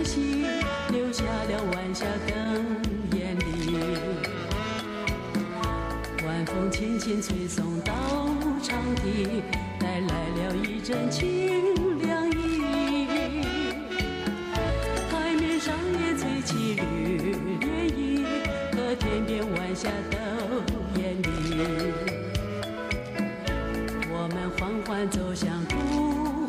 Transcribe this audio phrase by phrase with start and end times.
[0.00, 0.46] 相惜，
[0.90, 2.34] 留下了晚霞更
[3.18, 3.76] 艳丽。
[6.24, 7.92] 晚风轻轻吹送到
[8.62, 9.42] 长堤，
[9.78, 12.62] 带来了一阵清凉意。
[15.10, 17.18] 海面上也吹起绿
[17.60, 17.62] 涟
[17.92, 18.24] 漪，
[18.74, 20.16] 和天边晚霞都
[20.98, 21.28] 艳丽。
[24.10, 25.76] 我们缓缓走向图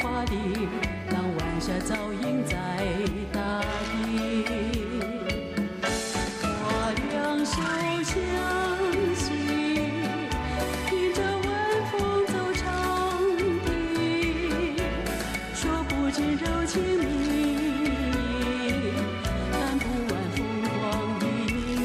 [0.00, 0.66] 画里，
[1.08, 2.65] 当晚霞照映在。
[16.66, 17.30] 情蜜
[18.64, 18.70] 意，
[19.52, 20.74] 看不完风光
[21.20, 21.22] 旖
[21.78, 21.80] 旎。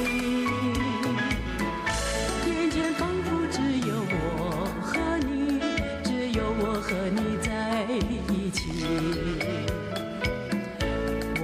[2.47, 3.55] 眼前仿佛只
[3.87, 4.15] 有我
[4.81, 5.29] 和你，
[6.03, 7.47] 只有我和你在
[8.33, 8.59] 一起。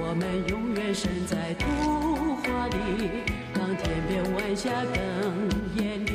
[0.00, 1.64] 我们永远身在图
[2.42, 2.74] 画里，
[3.54, 4.96] 让天边晚霞更
[5.76, 6.07] 艳丽。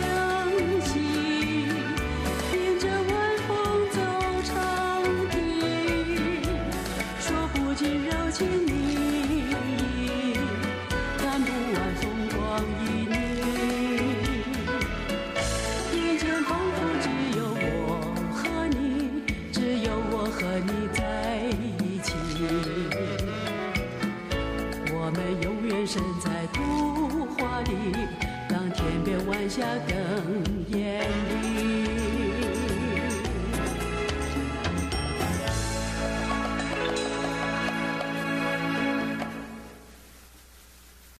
[0.00, 0.06] 相
[0.86, 0.90] 信
[2.52, 3.12] 迎着晚
[3.46, 3.50] 风
[3.90, 3.96] 走
[4.44, 4.50] 长
[5.30, 5.34] 堤，
[7.20, 7.24] 说
[7.54, 8.70] 不尽柔情蜜
[9.98, 10.06] 意，
[11.18, 12.02] 看不完风
[12.34, 12.38] 光
[12.80, 13.14] 旖旎，
[15.96, 17.04] 眼前仿佛只
[17.38, 17.88] 有我
[18.32, 18.76] 和你，
[19.52, 21.00] 只有我和你在
[21.84, 22.08] 一起。
[24.94, 27.70] 我们永远身在图画里。
[29.42, 31.21] 让天边晚霞更艳丽。